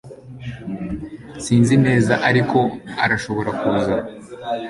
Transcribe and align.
sinzi 1.43 1.75
neza 1.85 2.13
ariko 2.29 2.57
arashobora 3.03 3.49
kuza 3.59 3.93